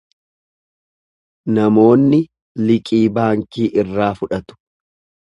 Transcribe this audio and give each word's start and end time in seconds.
Namoonni 1.57 2.21
liqii 2.71 3.03
baankii 3.19 3.69
irraa 3.83 4.11
fudhatu. 4.23 4.59